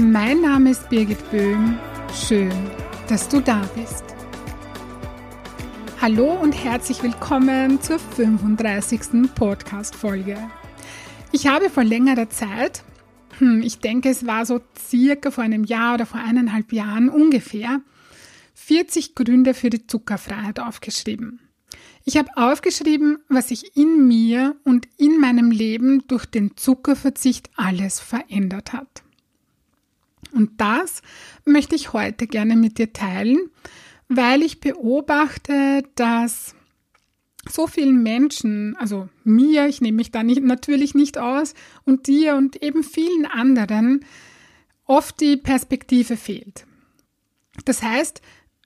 [0.00, 1.76] Mein Name ist Birgit Böhm.
[2.14, 2.52] Schön,
[3.08, 4.04] dass du da bist.
[6.00, 9.34] Hallo und herzlich willkommen zur 35.
[9.34, 10.38] Podcast-Folge.
[11.32, 12.84] Ich habe vor längerer Zeit,
[13.38, 17.80] hm, ich denke, es war so circa vor einem Jahr oder vor eineinhalb Jahren ungefähr,
[18.54, 21.40] 40 Gründe für die Zuckerfreiheit aufgeschrieben.
[22.04, 27.98] Ich habe aufgeschrieben, was sich in mir und in meinem Leben durch den Zuckerverzicht alles
[27.98, 29.02] verändert hat.
[30.38, 31.02] Und das
[31.44, 33.50] möchte ich heute gerne mit dir teilen,
[34.08, 36.54] weil ich beobachte, dass
[37.50, 42.36] so vielen Menschen, also mir, ich nehme mich da nicht, natürlich nicht aus, und dir
[42.36, 44.04] und eben vielen anderen
[44.84, 46.66] oft die Perspektive fehlt.
[47.64, 48.22] Das heißt,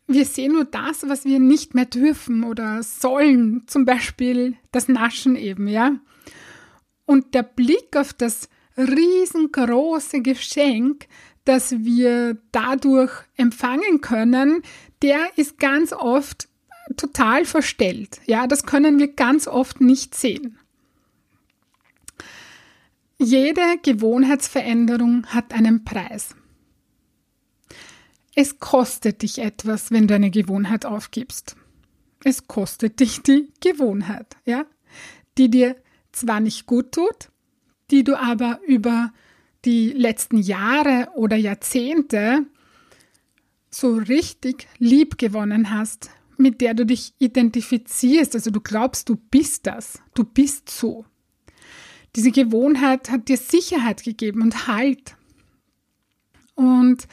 [0.06, 5.36] wir sehen nur das, was wir nicht mehr dürfen oder sollen, zum Beispiel das Naschen
[5.36, 5.96] eben, ja.
[7.06, 11.06] Und der Blick auf das riesengroße Geschenk,
[11.44, 14.62] das wir dadurch empfangen können,
[15.02, 16.48] der ist ganz oft
[16.96, 18.20] total verstellt.
[18.26, 20.58] Ja, das können wir ganz oft nicht sehen.
[23.18, 26.34] Jede Gewohnheitsveränderung hat einen Preis.
[28.34, 31.56] Es kostet dich etwas, wenn du eine Gewohnheit aufgibst.
[32.24, 34.64] Es kostet dich die Gewohnheit, ja,
[35.38, 35.76] die dir
[36.12, 37.30] zwar nicht gut tut,
[37.90, 39.12] die du aber über
[39.64, 42.46] die letzten Jahre oder Jahrzehnte
[43.70, 49.66] so richtig lieb gewonnen hast, mit der du dich identifizierst, also du glaubst, du bist
[49.66, 51.04] das, du bist so.
[52.16, 55.16] Diese Gewohnheit hat dir Sicherheit gegeben und Halt.
[56.54, 57.08] Und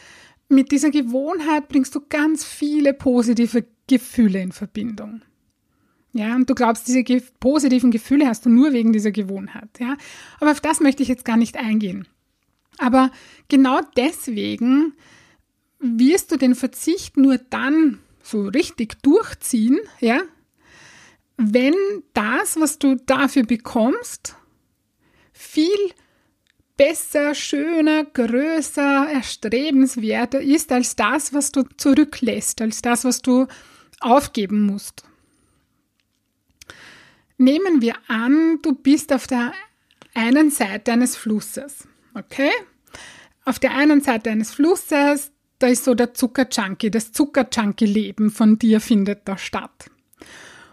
[0.50, 5.22] mit dieser Gewohnheit bringst du ganz viele positive Gefühle in Verbindung.
[6.12, 9.70] Ja, und du glaubst, diese ge positiven Gefühle hast du nur wegen dieser Gewohnheit.
[9.80, 9.96] Ja,
[10.40, 12.08] aber auf das möchte ich jetzt gar nicht eingehen.
[12.80, 13.12] Aber
[13.48, 14.94] genau deswegen
[15.80, 20.22] wirst du den Verzicht nur dann so richtig durchziehen, ja,
[21.38, 21.76] wenn
[22.14, 24.36] das, was du dafür bekommst,
[25.32, 25.94] viel
[26.76, 33.48] besser, schöner, größer, erstrebenswerter ist als das, was du zurücklässt, als das, was du
[34.00, 35.04] aufgeben musst.
[37.42, 39.54] Nehmen wir an, du bist auf der
[40.14, 41.88] einen Seite eines Flusses.
[42.14, 42.52] Okay?
[43.46, 48.82] Auf der einen Seite eines Flusses, da ist so der Zuckerjunkie, das Zuckerjunkie-Leben von dir
[48.82, 49.90] findet da statt.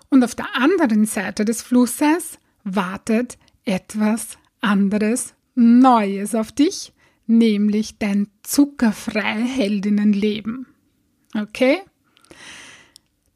[0.09, 6.93] Und auf der anderen Seite des Flusses wartet etwas anderes Neues auf dich,
[7.29, 10.67] nämlich dein zuckerfreie Heldinnenleben.
[11.33, 11.79] Okay?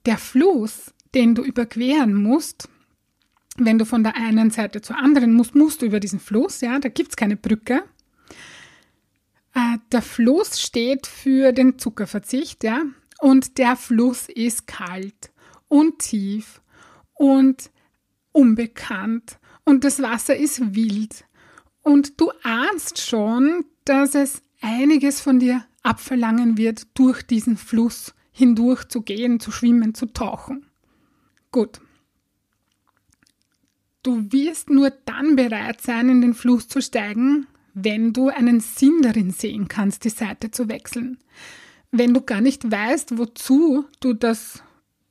[0.04, 2.68] Der Fluss, den du überqueren musst,
[3.64, 6.78] wenn du von der einen Seite zur anderen musst, musst du über diesen Fluss, ja,
[6.78, 7.82] da gibt es keine Brücke.
[9.54, 12.82] Äh, der Fluss steht für den Zuckerverzicht, ja,
[13.20, 15.30] und der Fluss ist kalt
[15.68, 16.62] und tief
[17.14, 17.70] und
[18.32, 21.24] unbekannt und das Wasser ist wild
[21.82, 28.84] und du ahnst schon, dass es einiges von dir abverlangen wird, durch diesen Fluss hindurch
[28.88, 30.66] zu gehen, zu schwimmen, zu tauchen.
[31.50, 31.80] Gut.
[34.02, 39.02] Du wirst nur dann bereit sein, in den Fluss zu steigen, wenn du einen Sinn
[39.02, 41.18] darin sehen kannst, die Seite zu wechseln.
[41.90, 44.62] Wenn du gar nicht weißt, wozu du das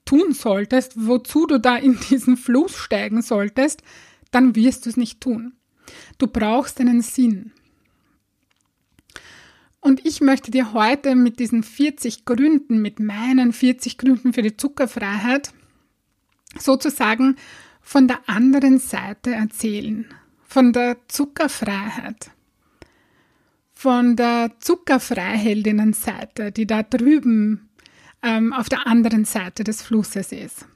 [0.06, 3.84] tun solltest, wozu du da in diesen Fluss steigen solltest,
[4.32, 5.54] dann wirst du es nicht tun.
[6.18, 7.52] Du brauchst einen Sinn.
[9.82, 14.58] Und ich möchte dir heute mit diesen 40 Gründen, mit meinen 40 Gründen für die
[14.58, 15.54] Zuckerfreiheit,
[16.58, 17.38] sozusagen
[17.90, 20.06] von der anderen Seite erzählen,
[20.44, 22.30] von der Zuckerfreiheit,
[23.74, 27.68] von der Zuckerfreiheldinnenseite, die da drüben
[28.22, 30.68] ähm, auf der anderen Seite des Flusses ist.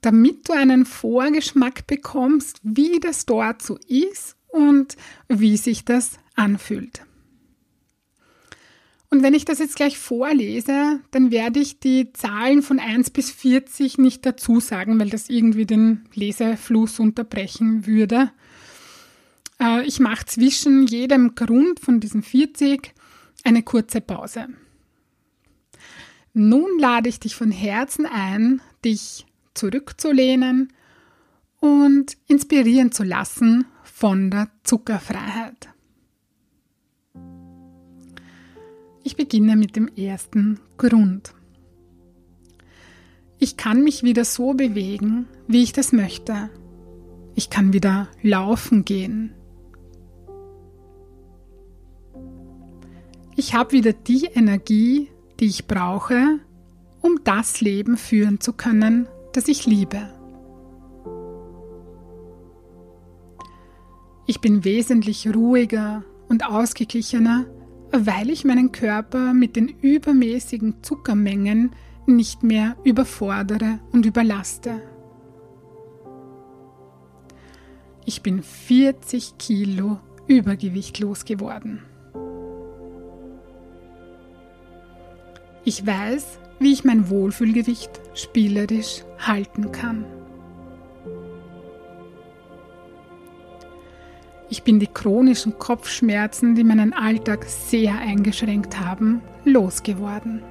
[0.00, 4.96] Damit du einen Vorgeschmack bekommst, wie das dort so ist und
[5.28, 7.02] wie sich das anfühlt.
[9.12, 13.30] Und wenn ich das jetzt gleich vorlese, dann werde ich die Zahlen von 1 bis
[13.30, 18.30] 40 nicht dazu sagen, weil das irgendwie den Lesefluss unterbrechen würde.
[19.60, 22.94] Äh, ich mache zwischen jedem Grund von diesen 40
[23.44, 24.46] eine kurze Pause.
[26.32, 30.72] Nun lade ich dich von Herzen ein, dich zurückzulehnen
[31.60, 35.68] und inspirieren zu lassen von der Zuckerfreiheit.
[39.04, 41.34] Ich beginne mit dem ersten Grund.
[43.38, 46.50] Ich kann mich wieder so bewegen, wie ich das möchte.
[47.34, 49.34] Ich kann wieder laufen gehen.
[53.34, 55.08] Ich habe wieder die Energie,
[55.40, 56.38] die ich brauche,
[57.00, 60.08] um das Leben führen zu können, das ich liebe.
[64.26, 67.46] Ich bin wesentlich ruhiger und ausgeglichener,
[67.92, 71.72] weil ich meinen Körper mit den übermäßigen Zuckermengen
[72.06, 74.80] nicht mehr überfordere und überlaste.
[78.04, 81.82] Ich bin 40 Kilo Übergewicht losgeworden.
[85.64, 90.04] Ich weiß, wie ich mein Wohlfühlgewicht spielerisch halten kann.
[94.52, 100.42] Ich bin die chronischen Kopfschmerzen, die meinen Alltag sehr eingeschränkt haben, losgeworden.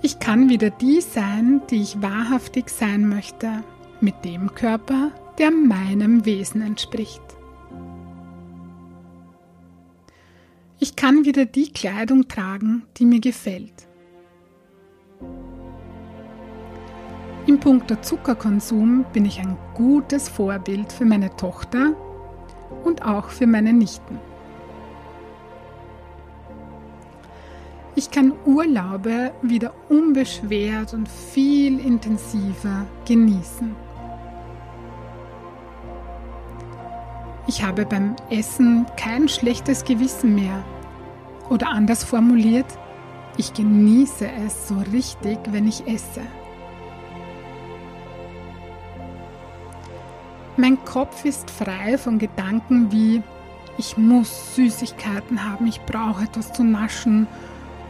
[0.00, 3.62] Ich kann wieder die sein, die ich wahrhaftig sein möchte,
[4.00, 7.20] mit dem Körper, der meinem Wesen entspricht.
[10.80, 13.87] Ich kann wieder die Kleidung tragen, die mir gefällt.
[17.48, 21.94] Im Punkt der Zuckerkonsum bin ich ein gutes Vorbild für meine Tochter
[22.84, 24.20] und auch für meine Nichten.
[27.94, 33.74] Ich kann Urlaube wieder unbeschwert und viel intensiver genießen.
[37.46, 40.62] Ich habe beim Essen kein schlechtes Gewissen mehr.
[41.48, 42.78] Oder anders formuliert,
[43.38, 46.20] ich genieße es so richtig, wenn ich esse.
[50.60, 53.22] Mein Kopf ist frei von Gedanken wie,
[53.78, 57.28] ich muss Süßigkeiten haben, ich brauche etwas zu naschen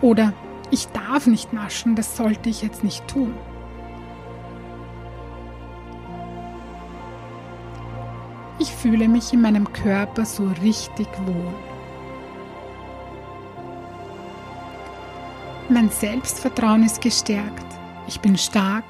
[0.03, 0.35] oder
[0.71, 3.33] ich darf nicht naschen, das sollte ich jetzt nicht tun.
[8.59, 11.55] Ich fühle mich in meinem Körper so richtig wohl.
[15.71, 17.67] Mein Selbstvertrauen ist gestärkt.
[18.07, 18.85] Ich bin stark.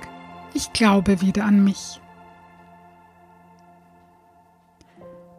[0.52, 2.00] Ich glaube wieder an mich.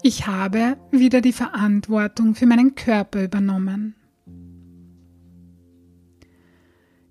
[0.01, 3.95] Ich habe wieder die Verantwortung für meinen Körper übernommen.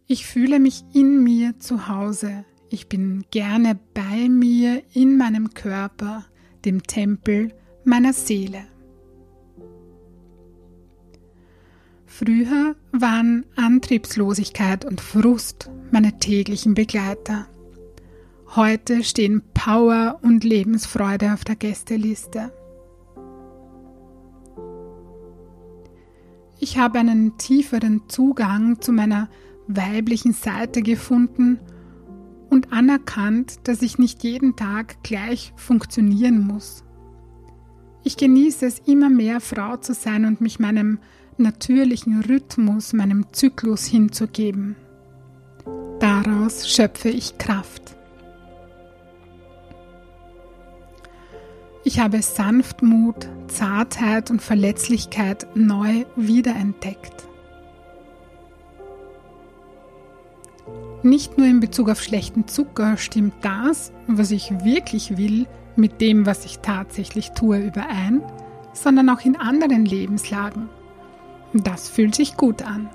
[0.06, 2.46] Ich fühle mich in mir zu Hause.
[2.70, 6.24] Ich bin gerne bei mir in meinem Körper,
[6.64, 7.52] dem Tempel
[7.84, 8.64] meiner Seele.
[12.06, 17.46] Früher waren Antriebslosigkeit und Frust meine täglichen Begleiter.
[18.56, 22.50] Heute stehen Power und Lebensfreude auf der Gästeliste.
[26.60, 29.28] Ich habe einen tieferen Zugang zu meiner
[29.68, 31.60] weiblichen Seite gefunden
[32.50, 36.84] und anerkannt, dass ich nicht jeden Tag gleich funktionieren muss.
[38.02, 40.98] Ich genieße es immer mehr Frau zu sein und mich meinem
[41.36, 44.76] natürlichen Rhythmus, meinem Zyklus hinzugeben.
[46.00, 47.97] Daraus schöpfe ich Kraft.
[51.88, 57.26] Ich habe Sanftmut, Zartheit und Verletzlichkeit neu wiederentdeckt.
[61.02, 66.26] Nicht nur in Bezug auf schlechten Zucker stimmt das, was ich wirklich will, mit dem,
[66.26, 68.20] was ich tatsächlich tue, überein,
[68.74, 70.68] sondern auch in anderen Lebenslagen.
[71.54, 72.90] Das fühlt sich gut an.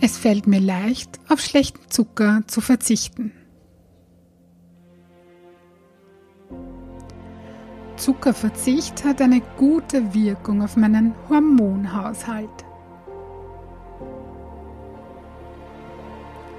[0.00, 3.30] Es fällt mir leicht, auf schlechten Zucker zu verzichten.
[8.02, 12.50] Zuckerverzicht hat eine gute Wirkung auf meinen Hormonhaushalt.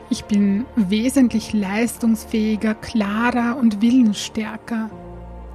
[0.09, 4.89] Ich bin wesentlich leistungsfähiger, klarer und willensstärker.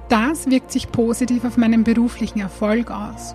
[0.09, 3.33] Das wirkt sich positiv auf meinen beruflichen Erfolg aus.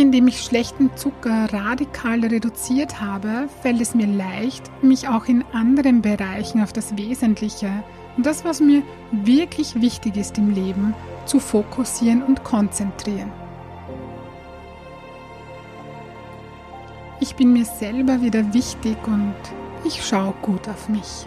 [0.00, 6.00] Indem ich schlechten Zucker radikal reduziert habe, fällt es mir leicht, mich auch in anderen
[6.00, 7.84] Bereichen auf das Wesentliche
[8.16, 10.94] das, was mir wirklich wichtig ist im Leben,
[11.26, 13.30] zu fokussieren und konzentrieren.
[17.20, 19.34] Ich bin mir selber wieder wichtig und
[19.84, 21.26] ich schaue gut auf mich.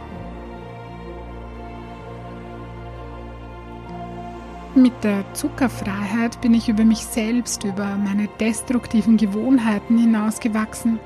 [4.75, 10.99] Mit der Zuckerfreiheit bin ich über mich selbst, über meine destruktiven Gewohnheiten hinausgewachsen.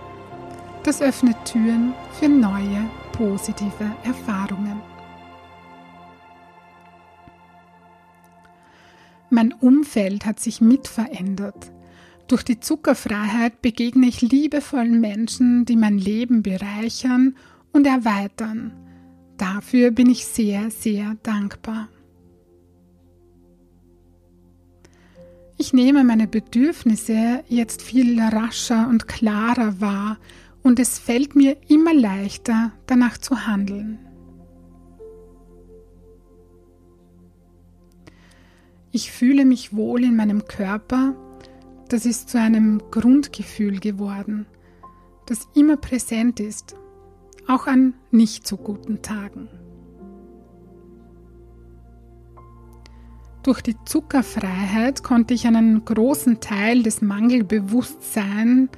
[0.84, 4.82] Das öffnet Türen für neue, positive Erfahrungen.
[9.30, 11.70] Mein Umfeld hat sich mit verändert.
[12.28, 17.36] Durch die Zuckerfreiheit begegne ich liebevollen Menschen, die mein Leben bereichern
[17.74, 18.72] und erweitern.
[19.36, 21.90] Dafür bin ich sehr, sehr dankbar.
[25.60, 30.20] Ich nehme meine Bedürfnisse jetzt viel rascher und klarer wahr
[30.62, 33.98] und es fällt mir immer leichter, danach zu handeln.
[38.92, 41.16] Ich fühle mich wohl in meinem Körper,
[41.90, 44.46] das ist zu einem Grundgefühl geworden,
[45.26, 46.76] das immer präsent ist,
[47.48, 49.50] auch an nicht so guten Tagen.
[53.48, 58.70] Durch die Zuckerfreiheit konnte ich einen großen Teil des Mangelbewusstseins,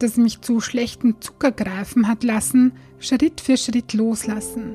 [0.00, 4.74] das mich zu schlechten Zuckergreifen hat lassen, Schritt für Schritt loslassen.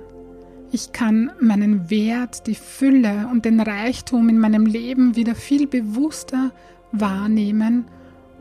[0.71, 6.51] Ich kann meinen Wert, die Fülle und den Reichtum in meinem Leben wieder viel bewusster
[6.91, 7.85] wahrnehmen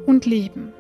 [0.07, 0.73] und leben.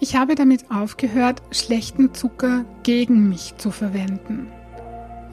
[0.00, 4.50] Ich habe damit aufgehört, schlechten Zucker gegen mich zu verwenden.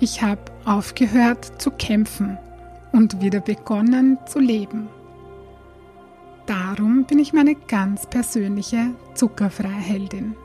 [0.03, 2.37] Ich habe aufgehört zu kämpfen
[2.91, 4.89] und wieder begonnen zu leben.
[6.45, 10.35] Darum bin ich meine ganz persönliche Zuckerfreiheldin.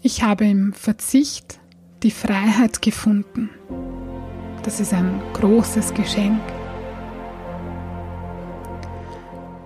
[0.00, 1.58] Ich habe im Verzicht
[2.04, 3.50] die Freiheit gefunden.
[4.62, 6.40] Das ist ein großes Geschenk.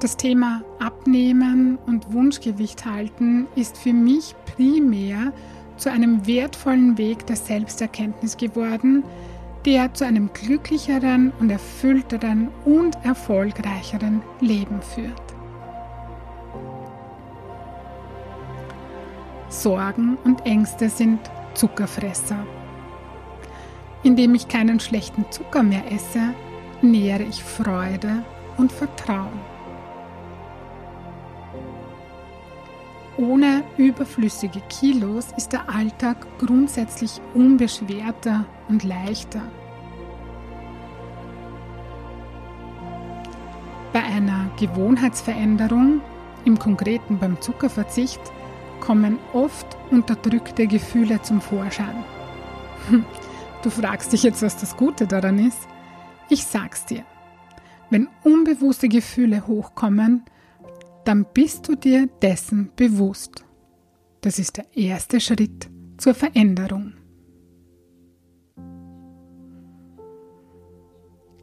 [0.01, 5.35] Das Thema Abnehmen und Wunschgewicht halten ist für mich primär
[5.77, 9.05] zu einem wertvollen Weg der Selbsterkenntnis geworden,
[9.65, 15.23] der zu einem glücklicheren und erfüllteren und erfolgreicheren Leben führt.
[19.49, 21.21] Sorgen und Ängste sind
[21.55, 22.47] Zuckerfresser.
[24.03, 26.35] Indem ich keinen schlechten Zucker mehr esse,
[26.81, 28.25] nähere ich Freude
[28.57, 29.52] und Vertrauen.
[33.19, 39.43] Ohne überflüssige Kilos ist der Alltag grundsätzlich unbeschwerter und leichter.
[43.93, 46.01] Bei einer Gewohnheitsveränderung,
[46.47, 48.21] im konkreten beim Zuckerverzicht,
[48.81, 52.05] kommen oft unterdrückte Gefühle zum Vorschein.
[53.63, 55.69] Du fragst dich jetzt, was das Gute daran ist?
[56.29, 57.05] Ich sag's dir.
[57.91, 60.25] Wenn unbewusste Gefühle hochkommen,
[61.05, 63.45] dann bist du dir dessen bewusst.
[64.21, 65.69] Das ist der erste Schritt
[65.99, 66.95] zur Veränderung.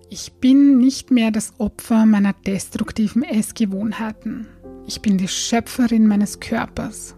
[0.09, 4.47] Ich bin nicht mehr das Opfer meiner destruktiven Essgewohnheiten.
[4.87, 7.15] Ich bin die Schöpferin meines Körpers.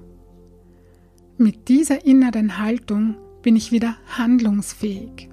[1.37, 5.30] Mit dieser inneren Haltung bin ich wieder handlungsfähig.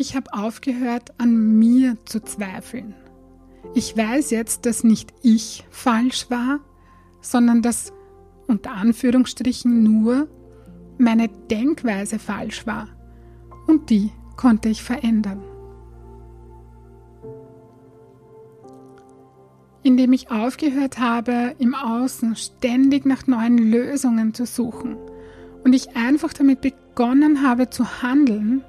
[0.00, 2.94] Ich habe aufgehört, an mir zu zweifeln.
[3.74, 6.60] Ich weiß jetzt, dass nicht ich falsch war,
[7.20, 7.92] sondern dass
[8.46, 10.28] unter Anführungsstrichen nur
[10.98, 12.86] meine Denkweise falsch war.
[13.66, 15.42] Und die konnte ich verändern.
[19.82, 24.96] Indem ich aufgehört habe, im Außen ständig nach neuen Lösungen zu suchen
[25.64, 28.62] und ich einfach damit begonnen habe zu handeln,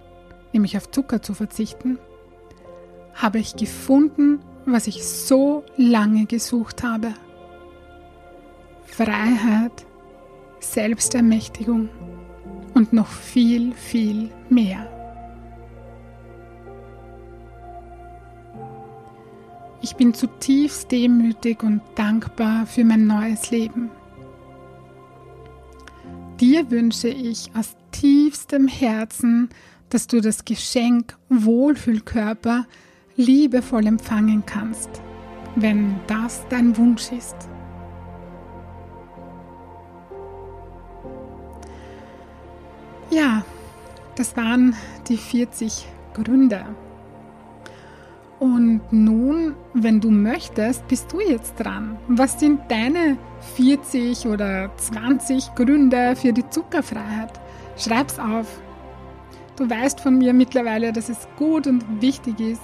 [0.54, 2.00] nämlich auf Zucker zu verzichten,
[3.14, 7.14] habe ich gefunden, was ich so lange gesucht habe.
[8.86, 9.86] Freiheit,
[10.60, 11.90] Selbstermächtigung
[12.74, 14.88] und noch viel, viel mehr.
[19.82, 23.90] Ich bin zutiefst demütig und dankbar für mein neues Leben.
[26.40, 29.50] Dir wünsche ich aus tiefstem Herzen,
[29.90, 32.66] dass du das Geschenk Wohlfühlkörper
[33.16, 34.90] liebevoll empfangen kannst,
[35.56, 37.36] wenn das dein Wunsch ist.
[43.12, 43.44] Ja,
[44.16, 44.76] das waren
[45.08, 46.64] die 40 Gründe.
[48.40, 51.98] Und nun, wenn du möchtest, bist du jetzt dran.
[52.08, 53.18] Was sind deine
[53.56, 57.38] 40 oder 20 Gründe für die Zuckerfreiheit?
[57.76, 58.48] Schreib's auf
[59.60, 62.62] Du weißt von mir mittlerweile, dass es gut und wichtig ist,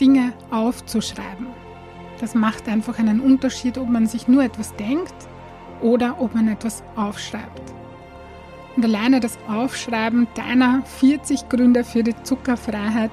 [0.00, 1.46] Dinge aufzuschreiben.
[2.20, 5.14] Das macht einfach einen Unterschied, ob man sich nur etwas denkt
[5.80, 7.62] oder ob man etwas aufschreibt.
[8.74, 13.12] Und alleine das Aufschreiben deiner 40 Gründe für die Zuckerfreiheit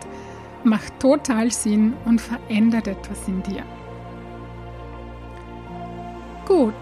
[0.64, 3.64] macht total Sinn und verändert etwas in dir.
[6.48, 6.74] Gut,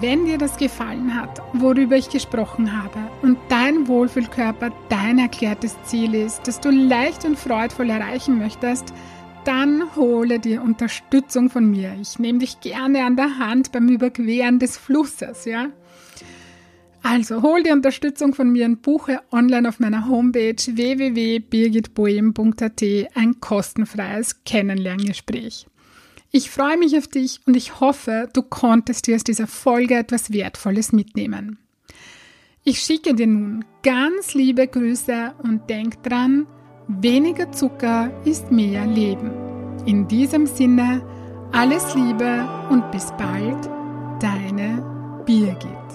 [0.00, 6.14] wenn dir das gefallen hat, worüber ich gesprochen habe und dein Wohlfühlkörper dein erklärtes Ziel
[6.14, 8.92] ist, das du leicht und freudvoll erreichen möchtest,
[9.44, 11.94] dann hole dir Unterstützung von mir.
[12.00, 15.68] Ich nehme dich gerne an der Hand beim Überqueren des Flusses, ja?
[17.02, 22.82] Also hol dir Unterstützung von mir und buche online auf meiner Homepage www.birgitboehm.at
[23.14, 25.68] ein kostenfreies Kennenlerngespräch.
[26.36, 30.34] Ich freue mich auf dich und ich hoffe, du konntest dir aus dieser Folge etwas
[30.34, 31.58] Wertvolles mitnehmen.
[32.62, 36.46] Ich schicke dir nun ganz liebe Grüße und denk dran,
[36.88, 39.30] weniger Zucker ist mehr Leben.
[39.86, 41.02] In diesem Sinne,
[41.52, 43.70] alles Liebe und bis bald,
[44.20, 45.85] deine Birgit.